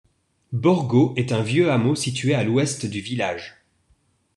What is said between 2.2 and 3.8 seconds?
à l'ouest du village.